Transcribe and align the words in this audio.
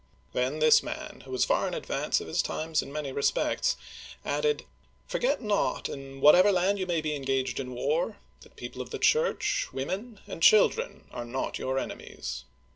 Then 0.33 0.57
this 0.57 0.81
man, 0.81 1.21
who 1.25 1.31
was 1.31 1.45
far 1.45 1.67
in 1.67 1.75
advance 1.75 2.19
of 2.19 2.27
his 2.27 2.41
times 2.41 2.81
in 2.81 2.91
many 2.91 3.11
respects, 3.11 3.77
added, 4.25 4.65
"Forget 5.05 5.43
not, 5.43 5.87
in 5.89 6.21
what 6.21 6.33
ever 6.33 6.51
land 6.51 6.79
you 6.79 6.87
may 6.87 7.01
be 7.01 7.15
engaged 7.15 7.59
in 7.59 7.75
war, 7.75 8.17
that 8.41 8.55
people 8.55 8.81
of 8.81 8.89
the 8.89 8.97
Church, 8.97 9.67
women, 9.71 10.19
and 10.25 10.41
children 10.41 11.03
are 11.11 11.23
not 11.23 11.59
your 11.59 11.77
enemies." 11.77 12.45